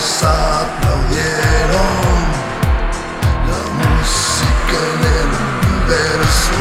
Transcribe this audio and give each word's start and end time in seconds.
nos 0.00 0.22
aplaudieron. 0.22 1.90
La 3.48 3.62
música 3.80 4.76
en 4.94 5.00
el 5.04 5.28
universo. 5.76 6.58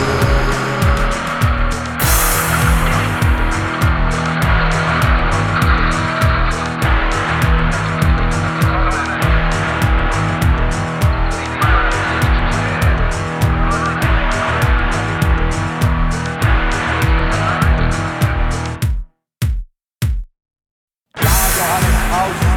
house. 22.11 22.48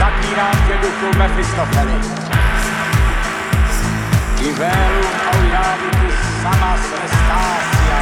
Vzpomínám 0.00 0.66
tě 0.66 0.74
duchu 0.82 1.18
Mefistofeli. 1.18 1.92
I 4.40 4.52
veru 4.52 5.06
aujavitus 5.32 6.14
samas 6.42 6.80
restasia. 7.02 8.00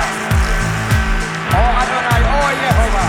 O 1.59 1.63
Adonai, 1.83 2.23
o 2.23 2.51
Jehova, 2.63 3.07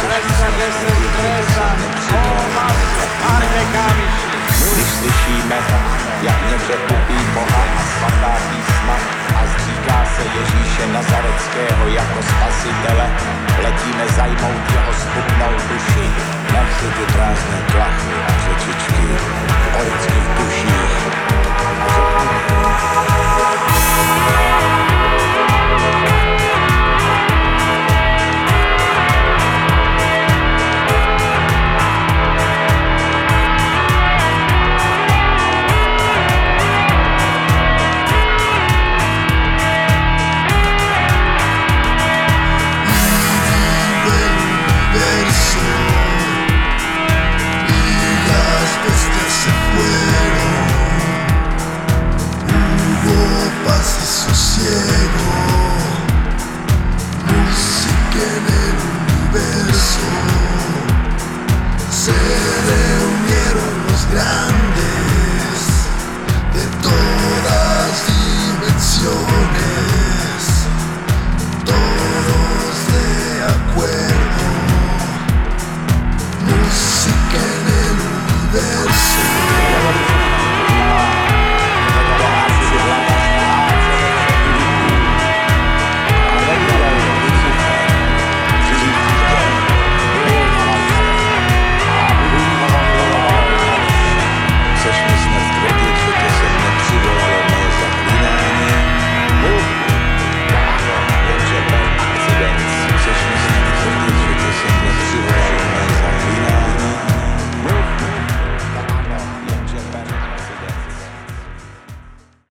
Presa 0.00 0.48
deses 0.58 1.00
presa, 1.16 1.68
o 2.12 2.22
maso, 2.54 3.04
arde 3.34 3.64
kamiši. 3.72 4.28
Když 4.72 4.86
slyšíme, 4.86 5.56
jak 6.22 6.50
někde 6.50 6.74
pupí 6.76 7.18
Boha 7.34 7.64
a 7.78 7.82
svatá 7.98 8.36
písma 8.50 8.96
a 9.36 9.46
zříká 9.46 10.04
se 10.16 10.22
Ježíše 10.22 10.86
Nazareckého 10.92 11.88
jako 11.88 12.22
spasitele, 12.22 13.10
letíme 13.62 14.08
zajmout 14.16 14.70
jeho 14.72 14.92
smutnou 14.92 15.52
duši. 15.68 16.35
kiedy 16.80 17.12
prażne 17.12 17.62
blachy, 17.72 18.14
a 18.28 18.32
przecieczki 18.32 19.02
ojców. 19.78 20.25